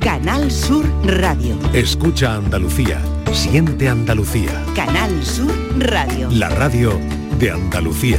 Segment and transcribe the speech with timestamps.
[0.00, 1.58] Canal Sur Radio.
[1.74, 3.02] Escucha Andalucía.
[3.32, 4.64] Siente Andalucía.
[4.74, 6.26] Canal Sur Radio.
[6.30, 6.98] La radio
[7.38, 8.18] de Andalucía.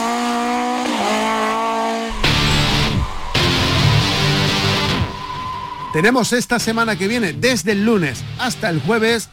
[5.93, 9.27] Tenemos esta semana que viene, desde el lunes hasta el jueves,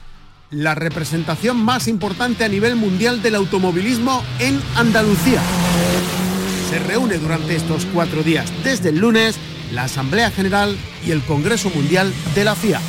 [0.51, 5.41] la representación más importante a nivel mundial del automovilismo en Andalucía.
[6.69, 9.37] Se reúne durante estos cuatro días, desde el lunes,
[9.73, 10.77] la Asamblea General
[11.07, 12.81] y el Congreso Mundial de la FIA.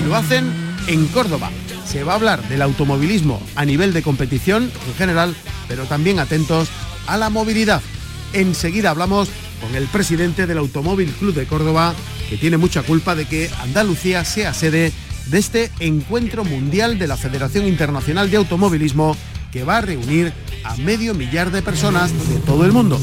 [0.00, 0.52] Y lo hacen
[0.88, 1.50] en Córdoba.
[1.86, 5.36] Se va a hablar del automovilismo a nivel de competición en general,
[5.68, 6.70] pero también atentos
[7.06, 7.82] a la movilidad.
[8.32, 9.28] Enseguida hablamos
[9.60, 11.94] con el presidente del Automóvil Club de Córdoba,
[12.28, 14.92] que tiene mucha culpa de que Andalucía sea sede
[15.26, 19.16] de este encuentro mundial de la Federación Internacional de Automovilismo
[19.52, 20.32] que va a reunir
[20.64, 22.98] a medio millar de personas de todo el mundo.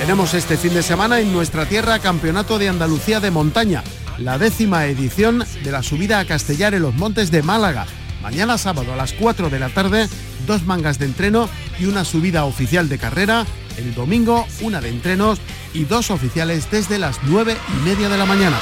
[0.00, 3.82] Tenemos este fin de semana en nuestra tierra Campeonato de Andalucía de Montaña,
[4.18, 7.86] la décima edición de la subida a Castellar en los Montes de Málaga.
[8.22, 10.08] Mañana sábado a las 4 de la tarde,
[10.46, 13.46] dos mangas de entreno y una subida oficial de carrera.
[13.76, 15.40] El domingo, una de entrenos
[15.72, 18.58] y dos oficiales desde las 9 y media de la mañana.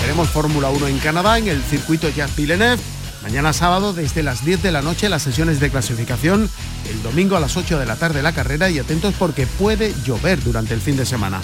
[0.00, 2.82] Tenemos Fórmula 1 en Canadá, en el circuito Jacques Villeneuve.
[3.22, 6.48] Mañana sábado desde las 10 de la noche las sesiones de clasificación,
[6.90, 8.70] el domingo a las 8 de la tarde la carrera.
[8.70, 11.40] Y atentos porque puede llover durante el fin de semana.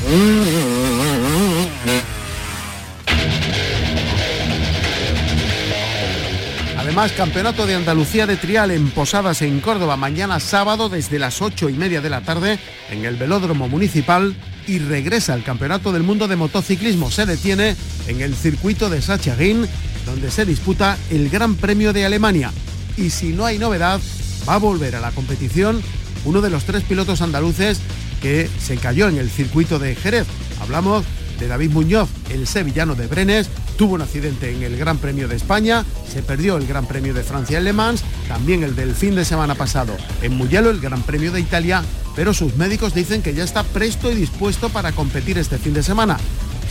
[6.78, 9.96] Además, Campeonato de Andalucía de Trial en Posadas en Córdoba.
[9.96, 12.58] Mañana sábado desde las 8 y media de la tarde
[12.90, 14.34] en el Velódromo Municipal
[14.66, 17.10] y regresa al Campeonato del Mundo de Motociclismo.
[17.10, 19.66] Se detiene en el circuito de Sachsenring
[20.06, 22.52] donde se disputa el Gran Premio de Alemania.
[22.96, 24.00] Y si no hay novedad,
[24.48, 25.82] va a volver a la competición
[26.24, 27.80] uno de los tres pilotos andaluces
[28.22, 30.26] que se cayó en el circuito de Jerez.
[30.60, 31.04] Hablamos
[31.38, 35.36] de David Muñoz, el sevillano de Brenes, tuvo un accidente en el Gran Premio de
[35.36, 39.14] España, se perdió el Gran Premio de Francia en Le Mans, también el del fin
[39.14, 41.82] de semana pasado en Mugello, el Gran Premio de Italia,
[42.14, 45.82] pero sus médicos dicen que ya está presto y dispuesto para competir este fin de
[45.82, 46.16] semana.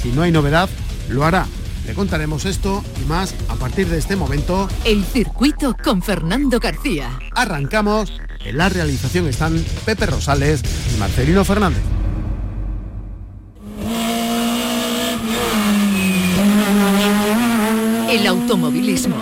[0.01, 0.69] Si no hay novedad,
[1.09, 1.45] lo hará.
[1.85, 4.67] Le contaremos esto y más a partir de este momento.
[4.83, 7.19] El circuito con Fernando García.
[7.35, 8.11] Arrancamos.
[8.43, 10.61] En la realización están Pepe Rosales
[10.95, 11.81] y Marcelino Fernández.
[18.09, 19.15] El automovilismo.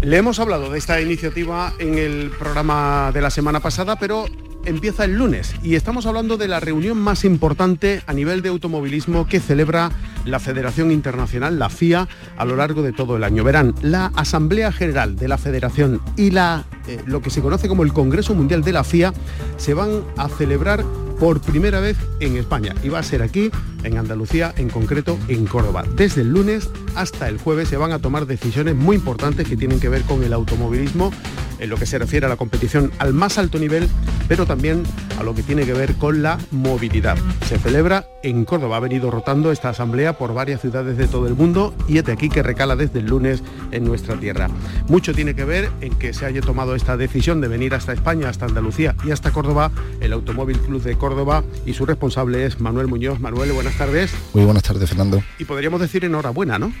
[0.00, 4.26] Le hemos hablado de esta iniciativa en el programa de la semana pasada, pero
[4.64, 9.26] empieza el lunes y estamos hablando de la reunión más importante a nivel de automovilismo
[9.26, 9.90] que celebra
[10.24, 12.06] la Federación Internacional, la FIA,
[12.36, 13.42] a lo largo de todo el año.
[13.42, 17.82] Verán, la Asamblea General de la Federación y la, eh, lo que se conoce como
[17.82, 19.12] el Congreso Mundial de la FIA
[19.56, 20.84] se van a celebrar
[21.22, 23.48] por primera vez en España y va a ser aquí,
[23.84, 25.84] en Andalucía, en concreto en Córdoba.
[25.94, 29.78] Desde el lunes hasta el jueves se van a tomar decisiones muy importantes que tienen
[29.78, 31.12] que ver con el automovilismo
[31.60, 33.88] en lo que se refiere a la competición al más alto nivel,
[34.26, 34.82] pero también
[35.22, 37.16] a lo que tiene que ver con la movilidad.
[37.46, 41.34] Se celebra en Córdoba, ha venido rotando esta asamblea por varias ciudades de todo el
[41.34, 44.48] mundo y es de aquí que recala desde el lunes en nuestra tierra.
[44.88, 48.28] Mucho tiene que ver en que se haya tomado esta decisión de venir hasta España,
[48.28, 52.88] hasta Andalucía y hasta Córdoba, el Automóvil Club de Córdoba y su responsable es Manuel
[52.88, 53.20] Muñoz.
[53.20, 54.12] Manuel, buenas tardes.
[54.34, 55.22] Muy buenas tardes, Fernando.
[55.38, 56.72] Y podríamos decir enhorabuena, ¿no?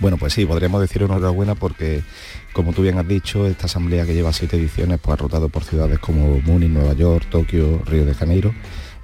[0.00, 2.02] Bueno, pues sí, podríamos decir enhorabuena porque,
[2.52, 5.64] como tú bien has dicho, esta asamblea que lleva siete ediciones pues, ha rotado por
[5.64, 8.52] ciudades como Múnich, Nueva York, Tokio, Río de Janeiro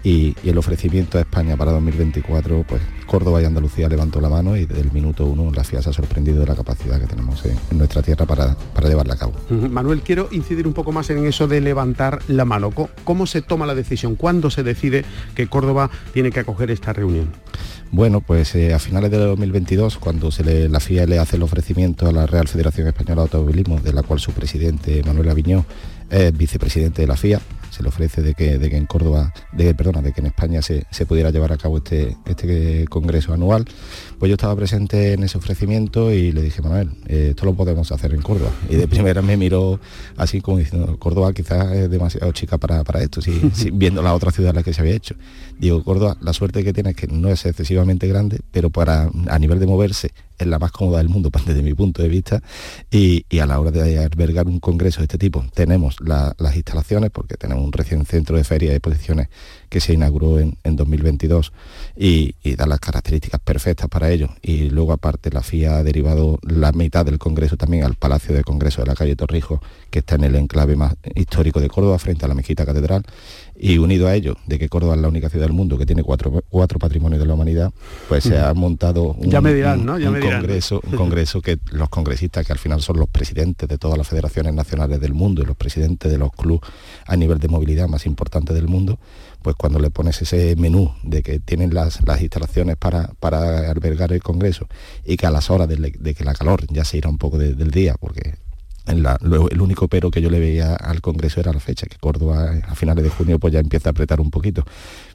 [0.03, 4.67] y, el ofrecimiento a España para 2024, pues Córdoba y Andalucía levantó la mano y
[4.67, 7.59] desde el minuto uno la FIA se ha sorprendido de la capacidad que tenemos en,
[7.77, 9.35] nuestra tierra para, para, llevarla a cabo.
[9.49, 12.73] Manuel, quiero incidir un poco más en eso de levantar la mano.
[13.05, 14.17] ¿Cómo se toma la decisión?
[14.17, 15.05] ¿Cuándo se decide
[15.35, 17.31] que Córdoba tiene que acoger esta reunión?
[17.93, 21.43] Bueno, pues eh, a finales de 2022, cuando se le, la FIA le hace el
[21.43, 25.65] ofrecimiento a la Real Federación Española de Automovilismo, de la cual su presidente Manuel Aviñó
[26.09, 27.41] es vicepresidente de la FIA,
[27.71, 30.63] se le ofrece de que, de que en Córdoba, de, perdona, de que en España
[30.63, 33.65] se, pudiera llevar a cabo este, este congreso anual,
[34.19, 37.91] pues yo estaba presente en ese ofrecimiento y le dije, Manuel, eh, esto lo podemos
[37.93, 38.53] hacer en Córdoba.
[38.69, 39.81] Y de primera me miró
[40.17, 44.51] así como diciendo, Córdoba quizás es demasiado chica para, esto, si, viendo la otra ciudad
[44.51, 45.15] en la que se había hecho.
[45.59, 49.39] Digo, Córdoba, la suerte que tiene es que no es excesivamente grande, pero para a
[49.39, 50.13] nivel de moverse
[50.45, 52.43] es la más cómoda del mundo desde mi punto de vista
[52.91, 57.37] y, a la hora de albergar un congreso de este tipo tenemos las instalaciones porque
[57.37, 59.29] tenemos un recién centro de feria y exposiciones
[59.71, 61.53] que se inauguró en, 2022
[61.97, 64.29] y, da las características perfectas para ello.
[64.43, 68.43] Y luego aparte la FIA ha derivado la mitad del congreso también al Palacio de
[68.43, 72.25] Congreso de la calle Torrijos que está en el enclave más histórico de Córdoba frente
[72.25, 73.05] a la mezquita catedral.
[73.63, 76.03] Y unido a ello de que Córdoba es la única ciudad del mundo que tiene
[76.03, 77.73] cuatro, cuatro patrimonios de la humanidad,
[78.09, 79.99] pues se ha montado un, ya me dirán, ¿no?
[79.99, 83.77] ya me congreso, un congreso que los congresistas, que al final son los presidentes de
[83.77, 86.71] todas las federaciones nacionales del mundo y los presidentes de los clubes
[87.07, 88.99] a nivel de movilidad más importantes del mundo,
[89.43, 94.23] pues cuando le pones ese menú de que tienen las, instalaciones para, para, albergar el
[94.23, 94.67] congreso
[95.05, 97.71] y que a las horas de, que la calor ya se irá un poco del
[97.71, 98.35] día, porque
[98.87, 102.75] el único pero que yo le veía al Congreso era la fecha, que Córdoba a
[102.75, 104.65] finales de junio pues ya empieza a apretar un poquito.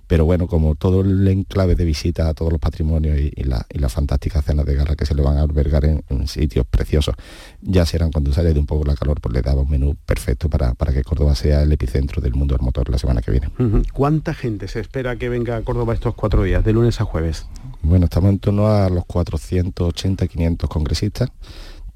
[0.08, 3.80] Pero bueno, como todo el enclave de visita a todos los patrimonios y, la, y
[3.80, 7.16] las fantásticas cenas de gala que se le van a albergar en, sitios preciosos,
[7.62, 10.50] ya serán cuando sale de un poco la calor, pues le daba un menú perfecto
[10.50, 13.50] para, para que Córdoba sea el epicentro del mundo del motor la semana que viene.
[13.94, 17.46] ¿Cuánta gente se espera que venga a Córdoba estos cuatro días, de lunes a jueves?
[17.82, 21.30] Bueno, estamos en torno a los 480, 500 congresistas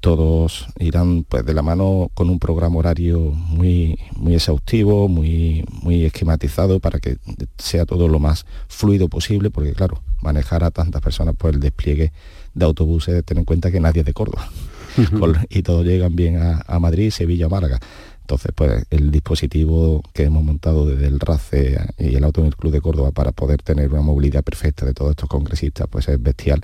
[0.00, 6.04] todos irán pues de la mano con un programa horario muy muy exhaustivo, muy muy
[6.04, 7.18] esquematizado para que
[7.58, 12.12] sea todo lo más fluido posible, porque claro, manejar a tantas personas por el despliegue
[12.54, 14.48] de autobuses, ten en cuenta que nadie es de Córdoba.
[15.48, 17.78] y todos llegan bien a, a Madrid, Sevilla, Málaga.
[18.30, 22.80] Entonces, pues el dispositivo que hemos montado desde el RACE y el Automóvil Club de
[22.80, 26.60] Córdoba para poder tener una movilidad perfecta de todos estos congresistas, pues es bestial,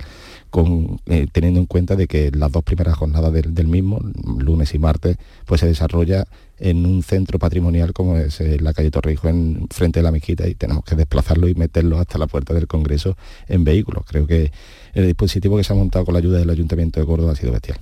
[1.05, 3.99] eh, teniendo en cuenta de que las dos primeras jornadas del, mismo,
[4.37, 6.25] lunes y martes, pues se desarrolla
[6.59, 10.47] en un centro patrimonial como es eh, la calle Torrijos, en frente de la mezquita,
[10.47, 13.17] y tenemos que desplazarlo y meterlo hasta la puerta del Congreso
[13.47, 14.03] en vehículos.
[14.07, 14.51] Creo que
[14.93, 17.51] el dispositivo que se ha montado con la ayuda del Ayuntamiento de Córdoba ha sido
[17.51, 17.77] bestial.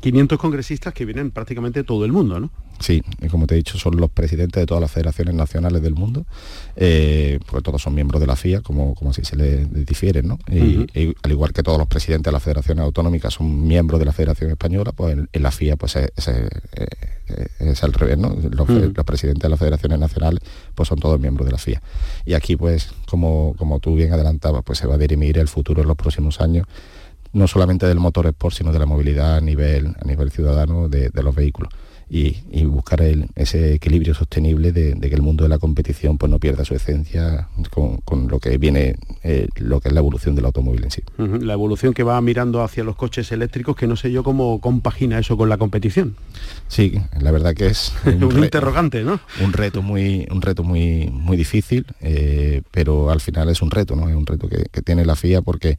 [0.00, 2.50] 500 congresistas que vienen prácticamente todo el mundo, ¿no?
[2.80, 5.94] Sí, y como te he dicho, son los presidentes de todas las federaciones nacionales del
[5.94, 6.26] mundo,
[6.76, 10.38] eh, porque todos son miembros de la FIA, como, como si se les difieren, ¿no?
[10.48, 10.86] Y,
[11.22, 14.50] al igual que todos los presidentes de las federaciones autonómicas son miembros de la Federación
[14.50, 16.10] Española, pues en, la FIA pues es,
[17.58, 18.36] es, al revés, ¿no?
[18.50, 20.40] Los, los, presidentes de las federaciones nacionales
[20.74, 21.82] pues son todos miembros de la FIA.
[22.24, 25.82] Y aquí pues, como, como tú bien adelantabas, pues se va a dirimir el futuro
[25.82, 26.66] en los próximos años
[27.30, 31.10] no solamente del motor sport, sino de la movilidad a nivel, a nivel ciudadano de
[31.22, 31.70] los vehículos
[32.10, 33.02] y, buscar
[33.34, 37.48] ese equilibrio sostenible de, que el mundo de la competición pues no pierda su esencia
[37.70, 41.02] con, lo que viene, eh, lo que es la evolución del automóvil en sí.
[41.18, 45.18] La evolución que va mirando hacia los coches eléctricos, que no sé yo cómo compagina
[45.18, 46.16] eso con la competición.
[46.68, 49.20] Sí, la verdad que es un, interrogante, ¿no?
[49.42, 53.96] Un reto muy, un reto muy, muy difícil, eh, pero al final es un reto,
[53.96, 54.08] ¿no?
[54.08, 55.78] Es un reto que, que tiene la FIA porque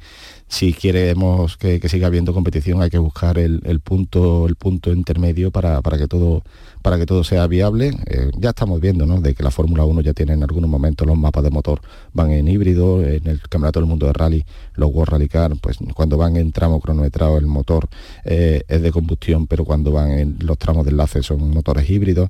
[0.50, 5.80] si queremos que, siga habiendo competición hay que buscar el, punto el punto intermedio para,
[5.98, 6.42] que todo
[6.81, 9.22] para que todo sea viable eh, ya estamos viendo ¿no?
[9.22, 11.81] de que la Fórmula 1 ya tiene en algunos momentos los mapas de motor
[12.13, 14.44] van en híbrido en el campeonato del mundo de rally
[14.74, 17.88] los World Rally Car pues cuando van en tramo cronometrado el motor
[18.25, 22.28] eh, es de combustión pero cuando van en los tramos de enlace son motores híbridos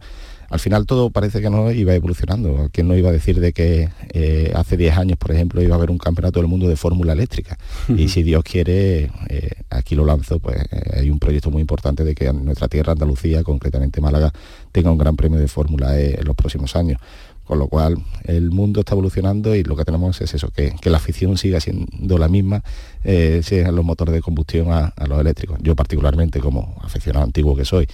[0.49, 2.69] al final todo parece que no iba evolucionando.
[2.71, 5.77] ¿Quién no iba a decir de que eh, hace 10 años, por ejemplo, iba a
[5.77, 7.57] haber un campeonato del mundo de fórmula eléctrica?
[7.95, 12.03] Y si Dios quiere, eh, aquí lo lanzo, pues eh, hay un proyecto muy importante
[12.03, 14.33] de que en nuestra tierra, Andalucía, concretamente Málaga,
[14.71, 16.99] tenga un gran premio de fórmula E en los próximos años
[17.43, 20.97] con lo cual el mundo está evolucionando y lo que tenemos es eso, que, la
[20.97, 22.61] afición siga siendo la misma,
[23.03, 25.57] sean los motores de combustión a, los eléctricos.
[25.63, 27.87] Yo particularmente, como aficionado antiguo que soy,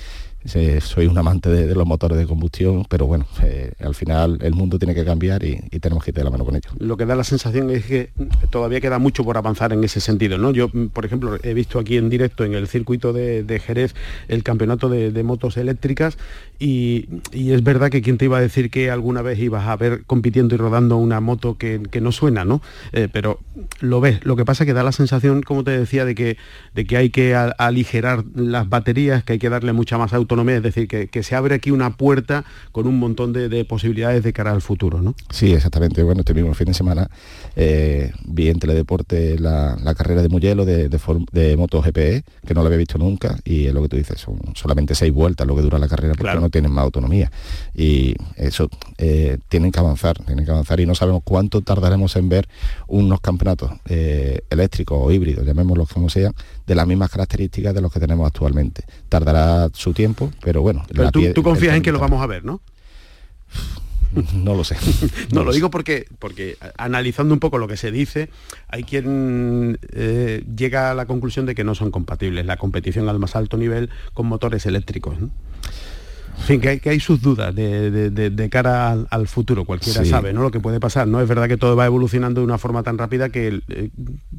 [0.46, 4.78] soy un amante de, los motores de combustión, pero bueno, eh, al final el mundo
[4.78, 6.70] tiene que cambiar y, tenemos que ir de la mano con ello.
[6.80, 8.10] Lo que da la sensación es que
[8.50, 10.52] todavía queda mucho por avanzar en ese sentido, ¿no?
[10.52, 13.96] Yo, por ejemplo, he visto aquí en directo en el circuito de, Jerez
[14.28, 16.18] el campeonato de, motos eléctricas
[16.60, 20.04] y, es verdad que quien te iba a decir que alguna vez ibas a ver
[20.06, 22.62] compitiendo y rodando una moto que, no suena, ¿no?
[22.92, 23.40] Eh, pero
[23.80, 24.24] lo ves.
[24.24, 26.38] Lo que pasa es que da la sensación, como te decía, de que,
[26.76, 30.58] de que hay que aligerar las baterías, que hay que darle mucha más autonomía autonomía,
[30.58, 34.52] es decir, que, se abre aquí una puerta con un montón de, posibilidades de cara
[34.52, 35.16] al futuro, ¿no?
[35.32, 36.04] Sí, exactamente.
[36.04, 37.10] Bueno, este mismo fin de semana
[37.56, 42.68] eh, vi en Teledeporte la, carrera de Mugello de, de, moto GPE, que no la
[42.68, 45.62] había visto nunca, y es lo que tú dices, son solamente seis vueltas lo que
[45.62, 47.32] dura la carrera porque no tienen más autonomía.
[47.74, 52.30] Y eso eh, tienen que avanzar, tienen que avanzar y no sabemos cuánto tardaremos en
[52.30, 52.48] ver
[52.88, 56.34] unos campeonatos eh, eléctricos o híbridos, llamémoslos como sean,
[56.68, 58.84] de las mismas características de los que tenemos actualmente.
[59.10, 60.86] Tardará su tiempo, pero bueno.
[60.94, 62.62] Pero tú, confías en que lo vamos a ver, ¿no?
[64.34, 64.78] no lo sé.
[65.32, 68.30] no, lo digo porque, porque analizando un poco lo que se dice,
[68.68, 73.20] hay quien eh, llega a la conclusión de que no son compatibles la competición al
[73.20, 75.18] más alto nivel con motores eléctricos.
[76.38, 80.42] En fin, que hay, sus dudas de, cara al, futuro, cualquiera sabe ¿no?
[80.42, 81.08] lo que puede pasar.
[81.08, 83.90] No es verdad que todo va evolucionando de una forma tan rápida que, eh,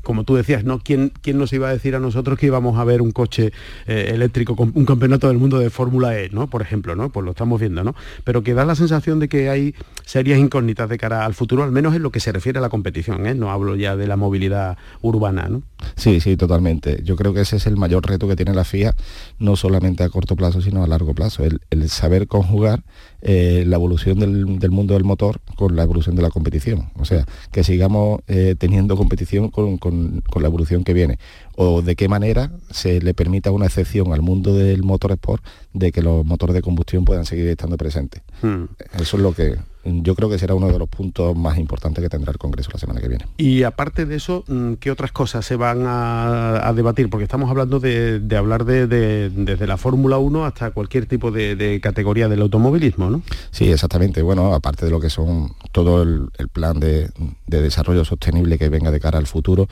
[0.07, 0.79] como tú decías, ¿no?
[0.79, 3.53] ¿Quién, ¿quién, nos iba a decir a nosotros que íbamos a ver un coche
[3.89, 6.47] eh, eléctrico con un campeonato del mundo de Fórmula E, ¿no?
[6.47, 6.95] por ejemplo?
[6.95, 7.11] ¿no?
[7.11, 7.97] Pues lo estamos viendo, ¿no?
[8.23, 11.73] Pero que da la sensación de que hay serias incógnitas de cara al futuro, al
[11.73, 13.27] menos en lo que se refiere a la competición.
[13.27, 13.35] ¿eh?
[13.35, 15.49] No hablo ya de la movilidad urbana.
[15.49, 15.63] ¿no?
[15.97, 17.01] Sí, sí, totalmente.
[17.03, 18.95] Yo creo que ese es el mayor reto que tiene la FIA,
[19.41, 21.43] no solamente a corto plazo, sino a largo plazo.
[21.43, 22.85] el saber conjugar
[23.29, 26.91] eh, la evolución del, mundo del motor con la evolución de la competición.
[26.97, 31.19] O sea, que sigamos eh, teniendo competición con, la evolución que viene.
[31.57, 35.93] O de qué manera se le permita una excepción al mundo del motor sport de
[35.93, 38.23] que los motores de combustión puedan seguir estando presentes.
[38.43, 38.65] Hmm.
[38.99, 42.09] Eso es lo que yo creo que será uno de los puntos más importantes que
[42.09, 43.27] tendrá el Congreso la semana que viene.
[43.37, 47.09] Y aparte de eso, mm, ¿qué otras cosas se van a, debatir?
[47.09, 48.87] Porque estamos hablando de, hablar de,
[49.31, 53.23] desde la Fórmula 1 hasta cualquier tipo de, categoría del automovilismo, ¿no?
[53.51, 54.23] Sí, exactamente.
[54.23, 57.11] Bueno, aparte de lo que son todo el, plan de,
[57.47, 59.69] desarrollo sostenible que venga de cara al futuro,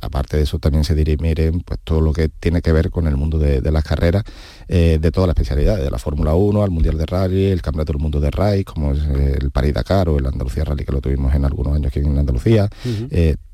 [0.00, 3.16] aparte de eso también se dirimen pues, todo lo que tiene que ver con el
[3.16, 4.24] mundo de, las carreras,
[4.68, 7.92] eh, de todas las especialidades, de la Fórmula 1 al Mundial de Rally, el Campeonato
[7.92, 11.00] del Mundo de Rally, como es el París Dakar o el Andalucía Rally que lo
[11.00, 12.68] tuvimos en algunos años aquí en Andalucía,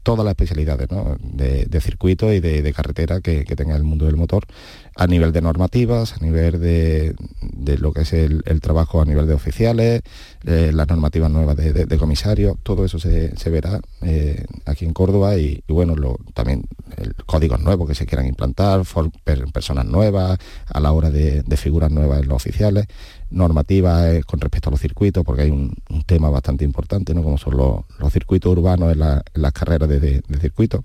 [0.03, 0.89] todas las especialidades
[1.21, 4.47] de, circuito y de, carretera que, tenga el mundo del motor
[4.97, 7.15] a nivel de normativas, a nivel de,
[7.79, 10.03] lo que es el, trabajo a nivel de oficiales,
[10.45, 15.63] eh, las normativas nuevas de, comisarios, todo eso se, verá eh, aquí en Córdoba y,
[15.69, 15.95] bueno,
[16.35, 16.65] también
[17.27, 18.83] códigos nuevos que se quieran implantar,
[19.53, 22.87] personas nuevas a la hora de, figuras nuevas en los oficiales
[23.33, 25.75] normativa con respecto a los circuitos, porque hay un,
[26.07, 27.23] tema bastante importante, ¿no?
[27.23, 30.83] como son los, circuitos urbanos en, las carreras de, de, circuitos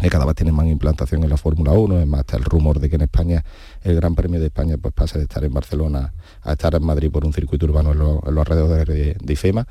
[0.00, 2.80] que cada vez tienen más implantación en la Fórmula 1, es más, está el rumor
[2.80, 3.44] de que en España
[3.82, 7.10] el Gran Premio de España pues pasa de estar en Barcelona a estar en Madrid
[7.10, 9.66] por un circuito urbano en, los alrededores de, de, IFEMA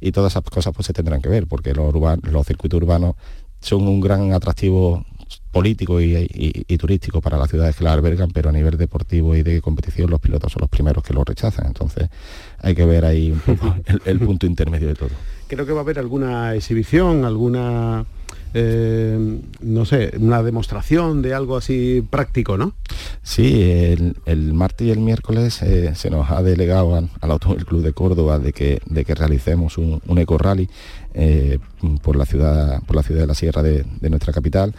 [0.00, 3.16] y todas esas cosas pues se tendrán que ver porque los, los circuitos urbanos
[3.60, 5.04] son un gran atractivo
[5.54, 6.26] político y,
[6.78, 10.20] turístico para las ciudades que la albergan, pero a nivel deportivo y de competición los
[10.20, 11.66] pilotos son los primeros que lo rechazan.
[11.66, 12.08] Entonces
[12.58, 15.10] hay que ver ahí un poco el, punto intermedio de todo.
[15.46, 18.04] Creo que va a haber alguna exhibición, alguna...
[18.56, 22.74] Eh, no sé, una demostración de algo así práctico, ¿no?
[23.20, 23.60] Sí,
[24.26, 28.38] el, martes y el miércoles eh, se nos ha delegado al, Automóvil Club de Córdoba
[28.38, 30.70] de que, de que realicemos un, eco rally
[31.14, 31.58] eh,
[32.00, 34.72] por, la ciudad, por la ciudad de la Sierra de nuestra capital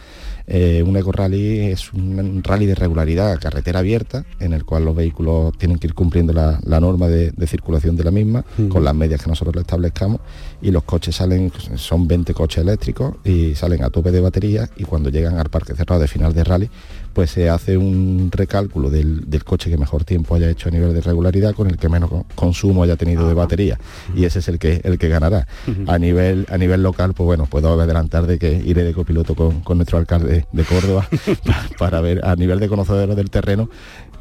[0.46, 4.94] eh, un eco rally es un rally de regularidad, carretera abierta, en el cual los
[4.94, 9.22] vehículos tienen que ir cumpliendo la, norma de, circulación de la misma, con las medias
[9.22, 10.20] que nosotros le establezcamos,
[10.62, 14.84] y los coches salen, son 20 coches eléctricos y salen a tope de batería y
[14.84, 16.70] cuando llegan al parque cerrado de final de rally,
[17.16, 21.00] pues se hace un recálculo del, coche que mejor tiempo haya hecho a nivel de
[21.00, 23.78] regularidad con el que menos consumo haya tenido de batería.
[24.14, 25.46] Y ese es el que el que ganará.
[25.86, 29.78] A nivel a nivel local pues bueno puedo adelantar de que iré de copiloto con,
[29.78, 31.08] nuestro alcalde de Córdoba
[31.78, 33.70] para, ver a nivel de conocedores del terreno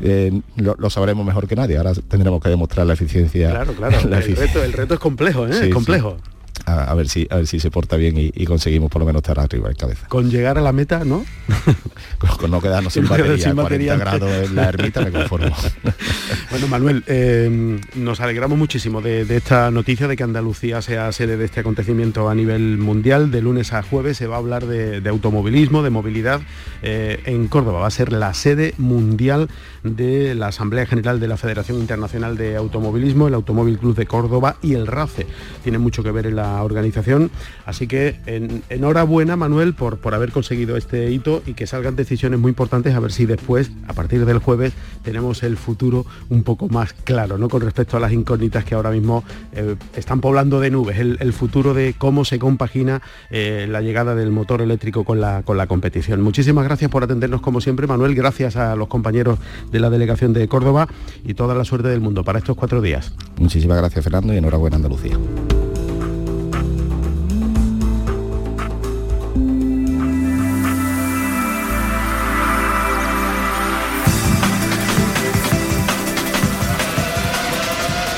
[0.02, 1.78] eh, lo, sabremos mejor que nadie.
[1.78, 3.98] Ahora tendremos que demostrar la eficiencia claro claro.
[4.64, 5.68] el, Reto, es complejo ¿eh?
[5.68, 6.18] es complejo
[6.66, 9.40] a, ver si a ver si se porta bien y, conseguimos por lo menos estar
[9.40, 10.08] arriba en cabeza.
[10.08, 11.26] Con llegar a la meta, ¿no?
[12.40, 15.56] con, no quedarnos sin batería, sin 40 grados en la ermita me conformo.
[16.52, 21.46] bueno, Manuel, eh, nos alegramos muchísimo de, esta noticia de que Andalucía sea sede de
[21.46, 23.32] este acontecimiento a nivel mundial.
[23.32, 26.42] De lunes a jueves se va a hablar de, automovilismo, de movilidad
[26.82, 27.82] eh, en Córdoba.
[27.82, 29.50] Va a ser la sede mundial
[29.84, 34.58] de la Asamblea General de la Federación Internacional de Automovilismo, el Automóvil Club de Córdoba
[34.62, 35.28] y el RACE.
[35.64, 37.32] Tiene mucho que ver en la organización.
[37.66, 38.20] Así que
[38.70, 43.00] enhorabuena Manuel por, por haber conseguido este hito y que salgan decisiones muy importantes a
[43.00, 44.74] ver si después, a partir del jueves,
[45.04, 47.50] tenemos el futuro un poco más claro, ¿no?
[47.50, 49.24] Con respecto a las incógnitas que ahora mismo
[49.54, 54.32] eh, están poblando de nubes, el, futuro de cómo se compagina eh, la llegada del
[54.32, 56.22] motor eléctrico con la, con la competición.
[56.22, 58.16] Muchísimas gracias por atendernos como siempre, Manuel.
[58.16, 59.40] Gracias a los compañeros
[59.72, 60.88] de la delegación de Córdoba
[61.24, 63.14] y toda la suerte del mundo para estos cuatro días.
[63.38, 65.18] Muchísimas gracias, Fernando, y enhorabuena Andalucía.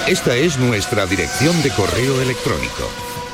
[0.08, 2.90] Esta es nuestra dirección de correo electrónico,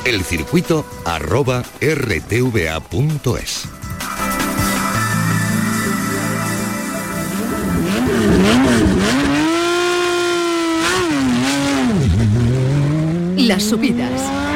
[0.06, 3.65] elcircuito arroba rtva.es.
[13.38, 14.52] Las subidas.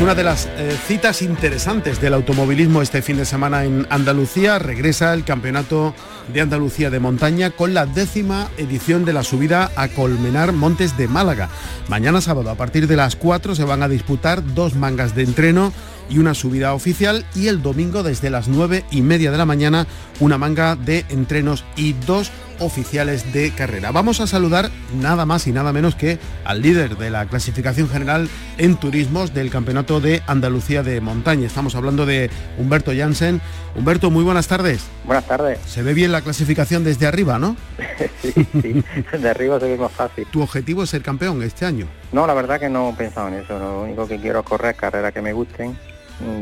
[0.00, 4.58] Una de las eh, citas interesantes del automovilismo este fin de semana en Andalucía.
[4.58, 5.94] Regresa el Campeonato
[6.32, 11.06] de Andalucía de Montaña con la décima edición de la subida a Colmenar Montes de
[11.06, 11.50] Málaga.
[11.88, 15.70] Mañana sábado a partir de las 4 se van a disputar dos mangas de entreno
[16.08, 19.86] y una subida oficial y el domingo desde las 9 y media de la mañana
[20.18, 22.30] una manga de entrenos y dos
[22.60, 23.90] oficiales de carrera.
[23.90, 28.28] Vamos a saludar nada más y nada menos que al líder de la clasificación general
[28.58, 31.46] en turismos del Campeonato de Andalucía de Montaña.
[31.46, 33.40] Estamos hablando de Humberto Jansen.
[33.76, 34.86] Humberto, muy buenas tardes.
[35.04, 35.58] Buenas tardes.
[35.66, 37.56] Se ve bien la clasificación desde arriba, ¿no?
[38.22, 40.26] sí, sí, desde arriba se ve más fácil.
[40.30, 41.86] ¿Tu objetivo es ser campeón este año?
[42.12, 43.58] No, la verdad que no he pensado en eso.
[43.58, 45.76] Lo único que quiero es correr carreras que me gusten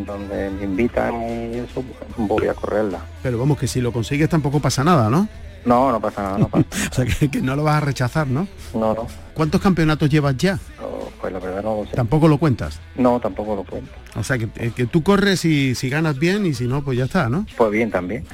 [0.07, 1.85] donde me invitan y eso,
[2.17, 3.01] voy a correrla.
[3.23, 5.29] Pero vamos, que si lo consigues tampoco pasa nada, ¿no?
[5.65, 6.67] No, no pasa nada, no pasa.
[6.91, 8.49] o sea, que, no lo vas a rechazar, ¿no?
[8.75, 9.07] No, no.
[9.35, 10.59] ¿Cuántos campeonatos llevas ya?
[11.21, 11.97] pues la verdad no lo sé.
[11.97, 12.81] ¿Tampoco lo cuentas?
[12.97, 13.91] No, tampoco lo cuento.
[14.15, 16.97] O sea, que, eh, que tú corres y si ganas bien y si no, pues
[16.97, 17.45] ya está, ¿no?
[17.57, 18.25] Pues bien también.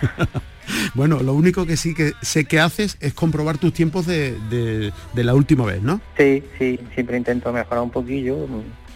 [0.94, 4.92] bueno, lo único que sí que sé que haces es comprobar tus tiempos de, de,
[5.14, 6.00] de la última vez, ¿no?
[6.18, 8.46] Sí, sí, siempre intento mejorar un poquillo,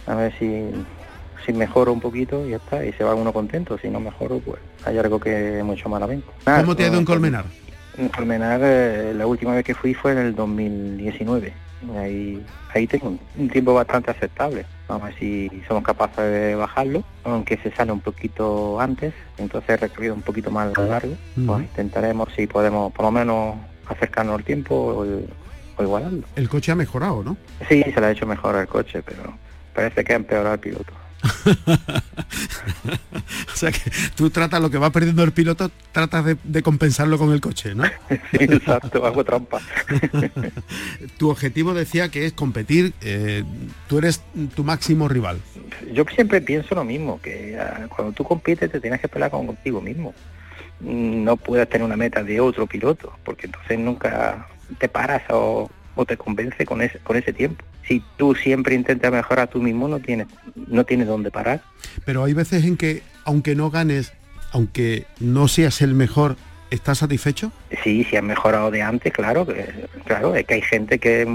[0.05, 0.65] a ver si
[1.45, 4.39] si mejoro un poquito y ya está, y se va uno contento, si no mejoro,
[4.39, 6.27] pues hay algo que mucho malamente.
[6.45, 7.45] Nada, ¿Cómo te ha ido en Colmenar?
[7.97, 11.53] En Colmenar eh, la última vez que fui fue en el 2019.
[11.97, 12.43] Ahí,
[12.73, 14.65] ahí tengo un tiempo bastante aceptable.
[14.87, 19.69] Vamos a ver si somos capaces de bajarlo, aunque se sale un poquito antes, entonces
[19.69, 21.15] el recorrido un poquito más largo.
[21.35, 23.55] Pues intentaremos si podemos por lo menos
[23.87, 25.05] acercarnos al tiempo o,
[25.77, 26.23] o, igualarlo.
[26.35, 27.37] El coche ha mejorado, ¿no?
[27.69, 29.33] Sí, se le ha hecho mejor el coche, pero
[29.73, 30.93] parece que ha empeorado el piloto.
[33.53, 37.31] o sea que tú tratas lo que va perdiendo el piloto, tratas de, compensarlo con
[37.31, 37.83] el coche, ¿no?
[38.33, 39.59] exacto, hago trampa.
[41.17, 43.43] tu objetivo decía que es competir, eh,
[43.87, 44.21] tú eres
[44.55, 45.39] tu máximo rival.
[45.93, 49.81] Yo siempre pienso lo mismo, que ah, cuando tú compites te tienes que pelear contigo
[49.81, 50.13] mismo.
[50.79, 56.05] No puedes tener una meta de otro piloto, porque entonces nunca te paras o o
[56.05, 57.65] te convence con ese, con ese tiempo.
[57.85, 61.61] Si tú siempre intentas mejorar tú mismo, no tienes, no tienes dónde parar.
[62.05, 64.13] Pero hay veces en que, aunque no ganes,
[64.53, 66.37] aunque no seas el mejor,
[66.71, 67.51] ¿estás satisfecho?
[67.83, 69.45] Sí, si has mejorado de antes, claro,
[70.05, 71.27] claro, es que hay gente que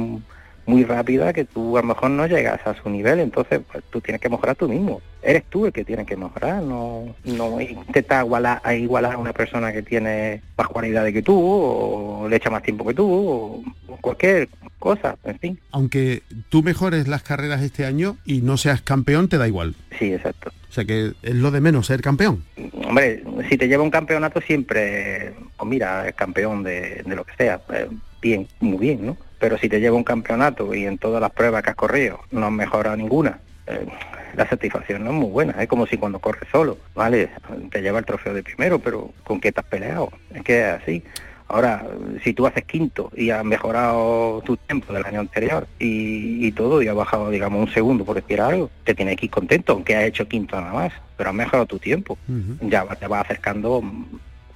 [0.67, 4.01] muy rápida que tú a lo mejor no llegas a su nivel, entonces pues, tú
[4.01, 5.01] tienes que mejorar tú mismo.
[5.23, 9.33] Eres tú el que tienes que mejorar, no, no intentar igualar a, igualar a una
[9.33, 13.65] persona que tiene más cualidades que tú, o le echa más tiempo que tú, o,
[14.01, 14.49] cualquier
[14.79, 15.59] cosa, en fin.
[15.71, 19.75] Aunque tú mejores las carreras este año y no seas campeón, te da igual.
[19.99, 20.51] Sí, exacto.
[20.69, 22.45] O sea que es lo de menos ser campeón.
[22.87, 27.35] Hombre, si te lleva un campeonato siempre, pues mira, es campeón de, de lo que
[27.37, 27.87] sea, pues
[28.21, 29.17] bien, muy bien, ¿no?
[29.45, 32.47] Pero si te lleva un campeonato y en todas las pruebas que has corrido no
[32.47, 33.87] has mejorado ninguna, eh,
[34.35, 37.29] la satisfacción no es muy buena, es como si cuando corres solo, ¿vale?
[37.71, 40.11] Te lleva el trofeo de primero, pero ¿con qué te has peleado?
[40.33, 41.05] Es que es así.
[41.47, 41.87] Ahora,
[42.23, 46.89] si tú haces quinto y has mejorado tu tiempo del año anterior y, todo, y
[46.89, 50.05] has bajado, digamos, un segundo por decir algo, te tienes que ir contento, aunque has
[50.05, 52.17] hecho quinto nada más, pero has mejorado tu tiempo.
[52.63, 53.83] Ya te vas acercando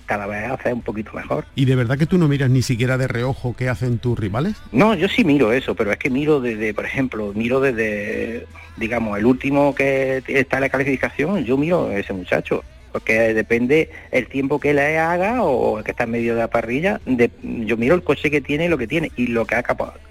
[0.08, 1.44] cada vez hace un poquito mejor.
[1.54, 4.56] ¿Y de verdad que tú no miras ni siquiera de reojo qué hacen tus rivales?
[4.72, 8.46] No, yo sí miro eso, pero es que miro desde, por ejemplo, miro desde,
[8.78, 13.90] digamos, el último que está en la calificación, yo miro a ese muchacho porque depende
[14.10, 17.76] el tiempo que le haga o que está en medio de la parrilla, de, yo
[17.76, 19.58] miro el coche que tiene y lo que tiene y lo que ha,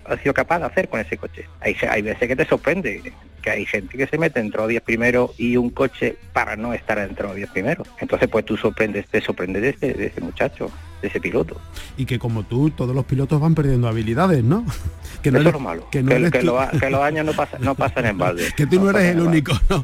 [0.06, 1.46] ha sido capaz de hacer con ese coche.
[1.60, 3.02] Hay, hay veces que te sorprende,
[3.50, 7.00] hay gente que se mete dentro de 10 primeros y un coche para no estar
[7.00, 7.88] dentro de 10 primeros.
[8.00, 10.72] Entonces pues tú sorprendes, te sorprendes de este, de este muchacho.
[11.02, 11.60] De ese piloto.
[11.98, 14.66] Y que como tú, todos los pilotos van perdiendo habilidades, ¿no?
[15.22, 15.88] Que no Eso es lo malo.
[15.90, 18.50] Que, los años no, pasa, no pasan en balde.
[18.56, 19.84] que tú no, eres el único, ¿no?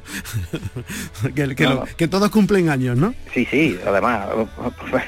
[1.97, 3.15] que, todos cumplen años, ¿no?
[3.33, 3.79] Sí, sí.
[3.85, 4.27] Además,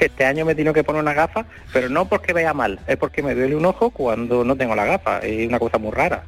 [0.00, 3.22] este año me tengo que poner una gafa, pero no porque vea mal, es porque
[3.22, 5.20] me duele un ojo cuando no tengo la gafa.
[5.20, 6.24] Es una cosa muy rara.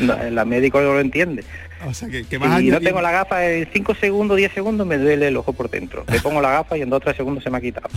[0.00, 1.44] la médico no lo entiende.
[1.86, 5.28] O sea, que, y no tengo la gafa en 5 segundos, 10 segundos me duele
[5.28, 6.04] el ojo por dentro.
[6.10, 7.88] Me pongo la gafa y en 2 3 segundos se me ha quitado.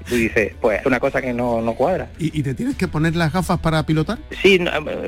[0.00, 2.08] Y tú dices, pues es una cosa que no, no cuadra.
[2.18, 4.18] ¿Y, te tienes que poner las gafas para pilotar?
[4.42, 4.58] Sí,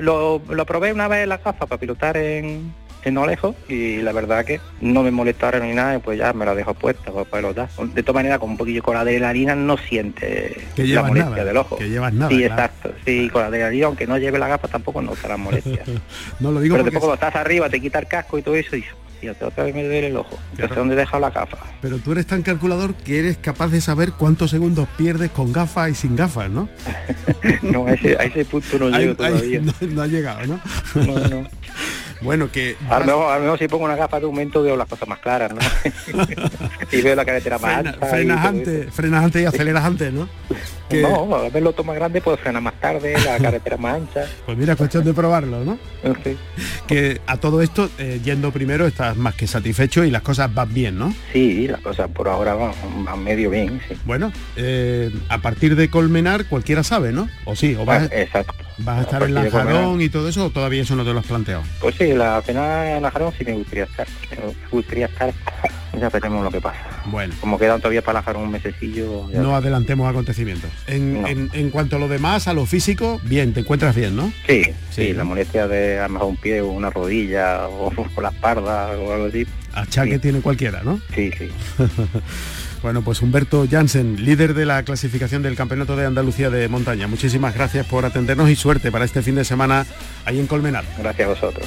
[0.00, 2.72] lo, lo probé una vez las gafas para pilotar en,
[3.04, 6.54] en lejos y la verdad que no me molestaron ni nada, pues ya me la
[6.54, 7.68] dejo puesta pues, para pelotar.
[7.94, 11.56] De todas maneras, con un poquillo con la adrenalina no siente que la molestia del
[11.56, 11.76] ojo.
[11.76, 12.30] Que llevas nada.
[12.30, 12.92] Sí, exacto.
[13.04, 15.82] Sí, con la adrenalina, aunque no lleve la gafa tampoco no la molestia.
[16.40, 18.76] no lo digo Pero después cuando estás arriba te quita el casco y todo eso
[18.76, 18.84] y
[19.22, 20.38] y otra vez me duele el ojo.
[20.56, 21.58] Sé dónde he dejado la gafa.
[21.82, 25.90] Pero tú eres tan calculador que eres capaz de saber cuántos segundos pierdes con gafas
[25.90, 26.68] y sin gafas, ¿no?
[27.62, 29.60] no, a ese, a ese punto no llego todavía.
[29.60, 30.60] no, no, ha llegado, ¿no?
[30.94, 31.48] no, no.
[32.20, 32.76] Bueno, que...
[32.88, 35.08] A lo, mejor, a lo mejor si pongo una gafa de aumento veo las cosas
[35.08, 35.60] más claras, ¿no?
[36.92, 40.28] y veo la carretera más Frena, Frenas antes, frenas antes y aceleras antes, ¿no?
[40.90, 41.02] Que...
[41.02, 44.26] No, a ver lo toma grande puedo frenar más tarde, la carretera más ancha.
[44.44, 45.78] Pues mira, cuestión de probarlo, ¿no?
[46.24, 46.36] Sí.
[46.86, 50.72] Que a todo esto, eh, yendo primero, estás más que satisfecho y las cosas van
[50.74, 51.14] bien, ¿no?
[51.32, 52.72] Sí, las cosas por ahora van,
[53.04, 53.96] van medio bien, sí.
[54.04, 57.28] Bueno, eh, a partir de Colmenar cualquiera sabe, ¿no?
[57.44, 58.54] O sí, o vas, ah, Exacto.
[58.82, 61.20] ¿Vas a estar en la Jarón y todo eso o todavía eso no te lo
[61.20, 61.62] has planteado?
[61.80, 64.06] Pues sí, la pena en la Jarón sí me gustaría estar.
[64.30, 65.32] Me gustaría estar.
[65.98, 66.78] Ya veremos lo que pasa.
[67.06, 67.34] Bueno.
[67.40, 69.28] Como quedan todavía para la Jarón un mesecillo.
[69.32, 70.70] No adelantemos acontecimientos.
[70.86, 74.32] En, en, cuanto a lo demás, a lo físico, bien, te encuentras bien, ¿no?
[74.48, 78.22] Sí, sí, la molestia de a lo mejor un pie o una rodilla o, por
[78.22, 79.46] la espalda o algo así.
[79.72, 81.00] Achaque tiene cualquiera, ¿no?
[81.14, 81.48] Sí, sí.
[82.82, 87.08] Bueno, pues Humberto Jansen, líder de la clasificación del Campeonato de Andalucía de Montaña.
[87.08, 89.84] Muchísimas gracias por atendernos y suerte para este fin de semana
[90.24, 90.84] ahí en Colmenar.
[90.98, 91.66] Gracias a vosotros.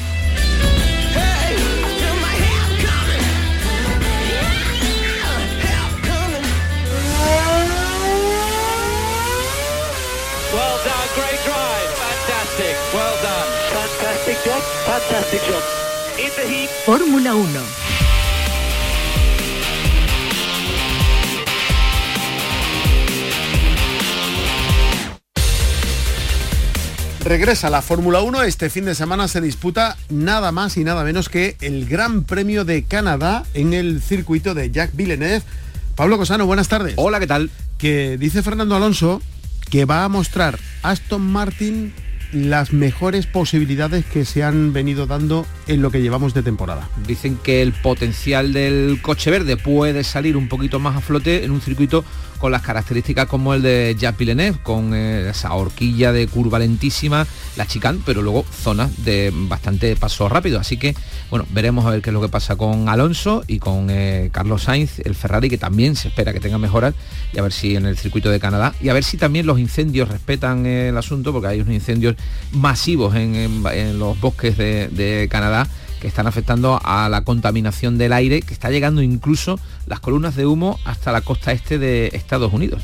[16.85, 17.47] Fórmula 1
[27.23, 31.29] Regresa la Fórmula 1, este fin de semana se disputa nada más y nada menos
[31.29, 35.41] que el Gran Premio de Canadá en el circuito de Jacques Villeneuve.
[35.95, 36.95] Pablo Cosano, buenas tardes.
[36.97, 37.49] Hola, ¿qué tal?
[37.77, 39.21] Que dice Fernando Alonso
[39.69, 41.93] que va a mostrar Aston Martin
[42.33, 46.89] las mejores posibilidades que se han venido dando en lo que llevamos de temporada.
[47.07, 51.51] Dicen que el potencial del coche verde puede salir un poquito más a flote en
[51.51, 52.03] un circuito
[52.43, 57.25] con las características como el de Jacques Villeneuve, con eh, esa horquilla de curva lentísima,
[57.55, 60.59] la chicane, pero luego zonas de bastante paso rápido.
[60.59, 60.93] Así que,
[61.29, 64.63] bueno, veremos a ver qué es lo que pasa con Alonso y con eh, Carlos
[64.63, 66.93] Sainz, el Ferrari, que también se espera que tenga mejoras,
[67.31, 69.57] y a ver si en el circuito de Canadá, y a ver si también los
[69.57, 72.17] incendios respetan eh, el asunto, porque hay unos incendios
[72.51, 73.63] masivos en,
[73.97, 75.52] los bosques de Canadá
[76.01, 80.45] que están afectando a la contaminación del aire, que está llegando incluso las columnas de
[80.45, 82.83] humo hasta la costa este de Estados Unidos.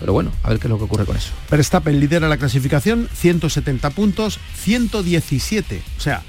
[0.00, 1.32] Pero bueno, a ver qué es lo que ocurre con eso.
[1.50, 6.22] Verstappen lidera la clasificación, 170 puntos, 117, o sea,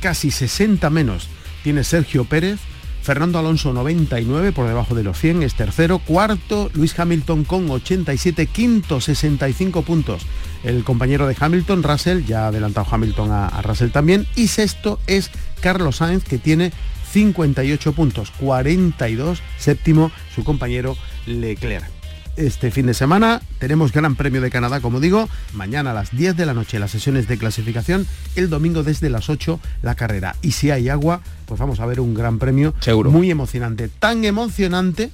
[0.00, 1.28] casi 60 menos
[1.62, 2.58] tiene Sergio Pérez,
[3.02, 8.46] Fernando Alonso 99 por debajo de los 100 es tercero, cuarto Luis Hamilton con 87,
[8.46, 10.22] quinto 65 puntos.
[10.62, 15.00] El compañero de Hamilton, Russell, ya ha adelantado Hamilton a, a Russell también, y sexto
[15.08, 16.72] es Carlos Sainz que tiene
[17.12, 22.01] 58 puntos, 42 séptimo su compañero Leclerc
[22.36, 23.40] este fin de semana.
[23.58, 26.90] Tenemos Gran Premio de Canadá, como digo, mañana a las 10 de la noche las
[26.90, 30.36] sesiones de clasificación, el domingo desde las 8 la carrera.
[30.42, 33.10] Y si hay agua, pues vamos a ver un Gran Premio Seguro.
[33.10, 33.88] muy emocionante.
[33.88, 35.10] Tan emocionante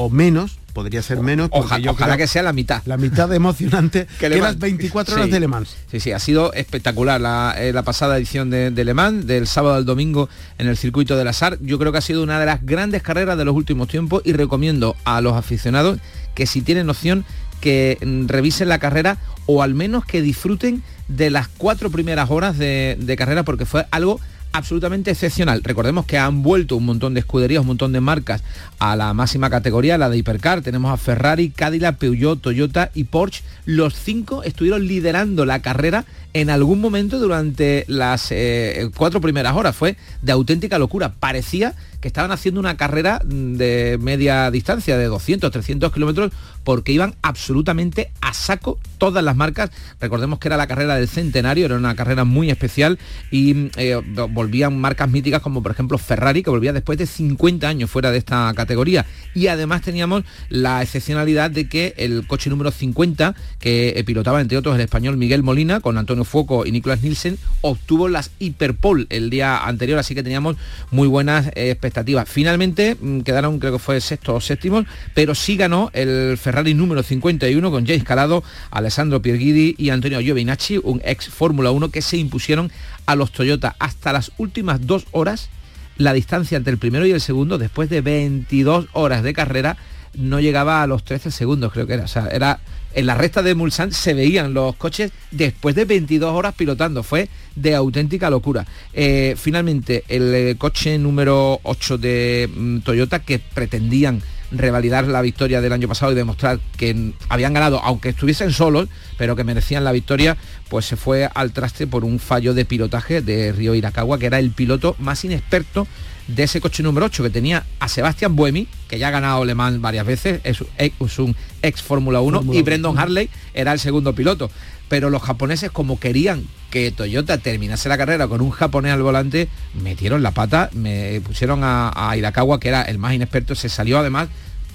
[0.00, 1.48] o menos, podría ser menos.
[1.50, 2.82] Ojalá que sea la mitad.
[2.86, 5.74] La mitad de emocionante que, las 24 horas de Le Mans.
[5.90, 9.84] Sí, sí, ha sido espectacular la, eh, pasada edición de, Le Mans, del sábado al
[9.84, 11.58] domingo en el circuito del Azar.
[11.62, 14.34] Yo creo que ha sido una de las grandes carreras de los últimos tiempos y
[14.34, 15.98] recomiendo a los aficionados
[16.36, 17.24] que si tienen opción
[17.60, 22.56] que mm, revisen la carrera o al menos que disfruten de las cuatro primeras horas
[22.56, 24.20] de, de carrera porque fue algo
[24.52, 25.62] absolutamente excepcional.
[25.62, 28.42] Recordemos que han vuelto un montón de escuderías, un montón de marcas
[28.78, 30.62] a la máxima categoría, la de Hipercar.
[30.62, 33.42] Tenemos a Ferrari, Cadillac, Peugeot, Toyota y Porsche.
[33.64, 36.04] Los cinco estuvieron liderando la carrera
[36.40, 39.74] en algún momento durante las eh, cuatro primeras horas.
[39.74, 41.14] Fue de auténtica locura.
[41.18, 46.30] Parecía que estaban haciendo una carrera de media distancia, de 200, 300 kilómetros,
[46.62, 49.70] porque iban absolutamente a saco todas las marcas.
[50.00, 52.98] Recordemos que era la carrera del centenario, era una carrera muy especial
[53.30, 57.90] y eh, volvían marcas míticas como por ejemplo Ferrari, que volvía después de 50 años
[57.90, 59.06] fuera de esta categoría.
[59.34, 64.76] Y además teníamos la excepcionalidad de que el coche número 50, que pilotaba entre otros
[64.76, 69.66] el español Miguel Molina, con Antonio Fuoco y Nicolás Nielsen, obtuvo las Hiperpol el día
[69.66, 70.56] anterior, así que teníamos
[70.90, 75.90] muy buenas expectativas Finalmente mm, quedaron, creo que fue sexto o séptimo, pero sí ganó
[75.92, 81.70] el Ferrari número 51 con James Calado, Alessandro Pierguidi y Antonio Giovinacci, un ex Fórmula
[81.70, 82.70] 1 que se impusieron
[83.06, 85.48] a los Toyota hasta las últimas dos horas.
[85.96, 89.76] La distancia entre el primero y el segundo, después de 22 horas de carrera,
[90.14, 92.04] no llegaba a los 13 segundos, creo que era.
[92.04, 92.60] O sea, era
[92.94, 97.02] en la recta de Mulsanne se veían los coches después de 22 horas pilotando.
[97.02, 98.66] Fue de auténtica locura.
[98.92, 105.60] Eh, finalmente, el eh, coche número 8 de mm, Toyota que pretendían revalidar la victoria
[105.60, 109.92] del año pasado y demostrar que habían ganado, aunque estuviesen solos, pero que merecían la
[109.92, 110.36] victoria,
[110.68, 114.38] pues se fue al traste por un fallo de pilotaje de Río Irakawa, que era
[114.38, 115.86] el piloto más inexperto
[116.28, 119.54] de ese coche número 8 que tenía a Sebastián Buemi, que ya ha ganado Le
[119.54, 124.50] Mans varias veces, es, un ex Fórmula 1, y Brendan Harley era el segundo piloto.
[124.88, 129.48] Pero los japoneses, como querían que Toyota terminase la carrera con un japonés al volante,
[129.82, 133.98] metieron la pata, me pusieron a, a Irakawa, que era el más inexperto, se salió
[133.98, 134.28] además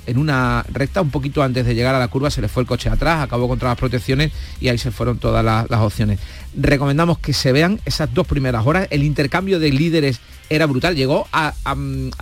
[0.06, 2.68] en una recta un poquito antes de llegar a la curva se le fue el
[2.68, 6.20] coche atrás, acabó contra las protecciones y ahí se fueron todas las, opciones.
[6.56, 8.88] Recomendamos que se vean esas dos primeras horas.
[8.92, 10.20] El intercambio de líderes
[10.56, 10.96] era brutal.
[10.96, 11.54] Llegó a,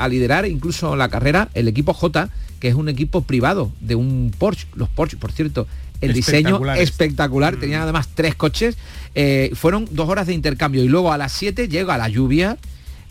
[0.10, 4.68] liderar incluso la carrera el equipo J, que es un equipo privado de un Porsche.
[4.76, 5.68] Los Porsche, por cierto,
[6.00, 7.58] el diseño espectacular.
[7.58, 8.78] Tenían además tres coches.
[9.16, 12.58] Eh, fueron dos horas de intercambio y luego a las 7 llega la lluvia.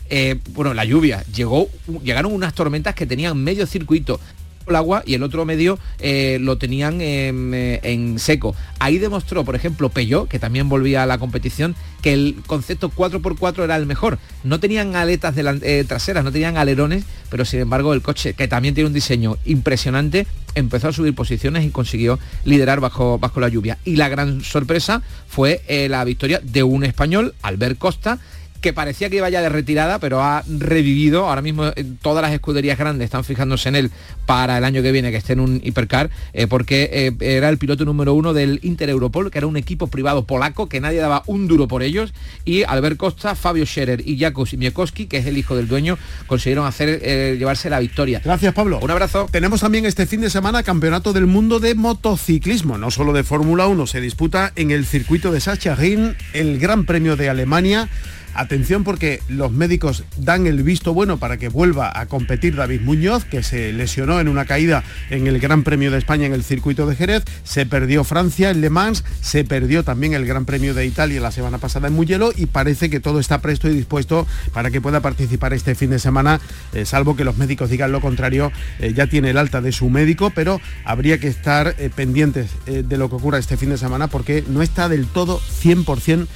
[0.09, 1.69] Eh, bueno, la lluvia, llegó,
[2.03, 4.19] llegaron unas tormentas que tenían medio circuito
[4.67, 8.55] el agua y el otro medio eh, lo tenían eh, en, seco.
[8.79, 13.63] Ahí demostró, por ejemplo, Peugeot, que también volvía a la competición, que el concepto 4x4
[13.63, 14.19] era el mejor.
[14.43, 18.73] No tenían aletas eh, traseras, no tenían alerones, pero sin embargo el coche, que también
[18.73, 23.77] tiene un diseño impresionante, empezó a subir posiciones y consiguió liderar bajo, bajo la lluvia.
[23.85, 28.19] Y la gran sorpresa fue la victoria de un español, Albert Costa,
[28.61, 31.27] que parecía que iba ya de retirada, pero ha revivido.
[31.27, 33.91] Ahora mismo eh, todas las escuderías grandes están fijándose en él
[34.25, 37.57] para el año que viene, que esté en un hipercar, eh, porque eh, era el
[37.57, 41.23] piloto número uno del Inter Europol, que era un equipo privado polaco, que nadie daba
[41.25, 42.13] un duro por ellos.
[42.45, 45.97] Y Albert Costa, Fabio Scherer y Jakub Miekowski, que es el hijo del dueño,
[46.27, 47.01] consiguieron hacer
[47.37, 48.21] llevarse la victoria.
[48.23, 48.79] Gracias, Pablo.
[48.81, 49.27] Un abrazo.
[49.31, 53.67] Tenemos también este fin de semana Campeonato del Mundo de Motociclismo, no solo de Fórmula
[53.67, 57.89] 1, se disputa en el circuito de Sachsenring el Gran Premio de Alemania
[58.33, 63.25] Atención porque los médicos dan el visto bueno para que vuelva a competir David Muñoz,
[63.25, 66.85] que se lesionó en una caída en el Gran Premio de España en el circuito
[66.85, 70.85] de Jerez, se perdió Francia en Le Mans, se perdió también el Gran Premio de
[70.85, 74.71] Italia la semana pasada en Mugello y parece que todo está presto y dispuesto para
[74.71, 76.39] que pueda participar este fin de semana,
[76.73, 79.89] eh, salvo que los médicos digan lo contrario, eh, ya tiene el alta de su
[79.89, 84.07] médico, pero habría que estar eh, pendientes de lo que ocurra este fin de semana
[84.07, 86.27] porque no está del todo 100%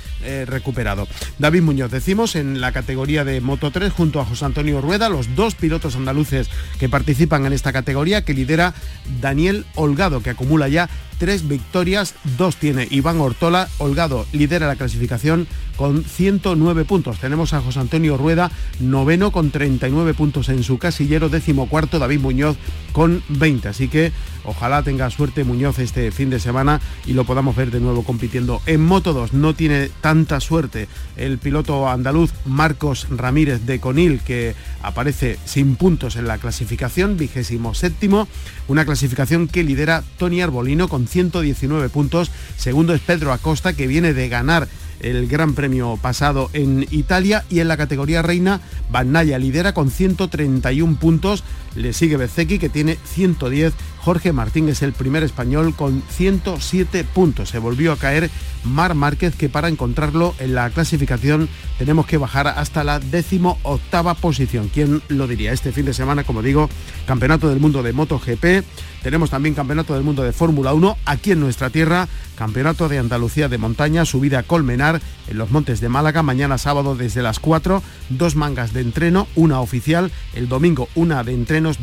[0.47, 1.07] recuperado.
[1.37, 5.35] David Muñoz decimos, en la categoría de Moto 3 junto a José Antonio Rueda, los
[5.35, 8.73] dos pilotos andaluces que participan en esta categoría, que lidera
[9.21, 13.67] Daniel Holgado, que acumula ya tres victorias, dos tiene Iván Ortola.
[13.77, 17.19] Holgado lidera la clasificación con 109 puntos.
[17.19, 22.19] Tenemos a José Antonio Rueda, noveno con 39 puntos en su casillero, décimo cuarto David
[22.19, 22.57] Muñoz
[22.91, 23.67] con 20.
[23.67, 24.11] Así que
[24.45, 28.61] ojalá tenga suerte Muñoz este fin de semana y lo podamos ver de nuevo compitiendo
[28.65, 29.33] en Moto 2.
[29.33, 36.15] No tiene tanta suerte el piloto andaluz Marcos Ramírez de Conil, que aparece sin puntos
[36.15, 38.27] en la clasificación, vigésimo séptimo.
[38.67, 42.31] Una clasificación que lidera Tony Arbolino con 119 puntos.
[42.57, 44.67] Segundo es Pedro Acosta, que viene de ganar
[44.99, 48.61] el Gran Premio pasado en Italia y en la categoría reina
[49.05, 51.43] Naya lidera con 131 puntos,
[51.75, 57.49] le sigue Bezeki que tiene 110, Jorge Martín es el primer español con 107 puntos,
[57.49, 58.29] se volvió a caer
[58.63, 64.13] Mar Márquez que para encontrarlo en la clasificación tenemos que bajar hasta la décimo octava
[64.13, 65.53] posición, ¿quién lo diría?
[65.53, 66.69] Este fin de semana, como digo,
[67.05, 68.63] Campeonato del Mundo de MotoGP,
[69.03, 73.49] tenemos también Campeonato del Mundo de Fórmula 1 aquí en nuestra tierra, Campeonato de Andalucía
[73.49, 77.83] de Montaña, subida a Colmenar en los Montes de Málaga, mañana sábado desde las 4,
[78.09, 81.33] dos mangas de entreno, una oficial, el domingo una de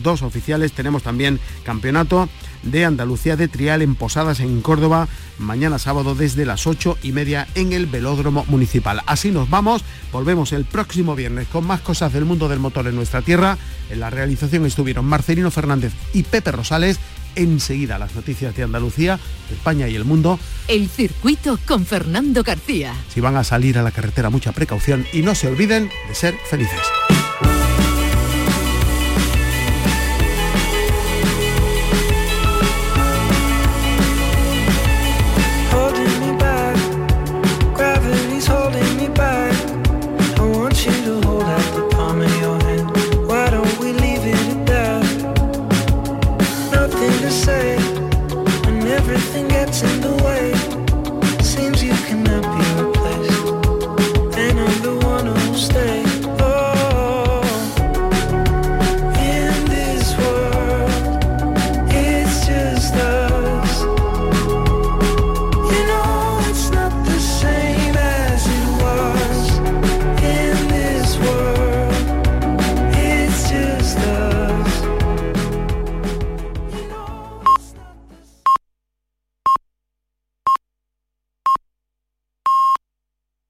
[0.03, 2.29] dos oficiales, tenemos también Campeonato
[2.63, 7.49] de Andalucía de Trial en Posadas en Córdoba, mañana sábado desde las 8 y media
[7.55, 9.03] en el Velódromo Municipal.
[9.07, 12.95] Así nos vamos, volvemos el próximo viernes con más cosas del mundo del motor en
[12.95, 13.59] nuestra tierra.
[13.91, 16.99] En la realización estuvieron Marcelino Fernández y Pepe Rosales.
[17.35, 19.19] Enseguida las noticias de Andalucía,
[19.51, 20.39] España y el mundo.
[20.69, 22.95] El circuito con Fernando García.
[23.13, 26.35] Si van a salir a la carretera, mucha precaución y no se olviden de ser
[26.51, 26.81] felices.